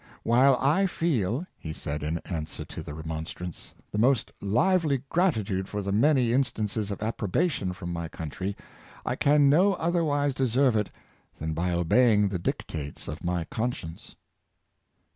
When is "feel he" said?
0.87-1.73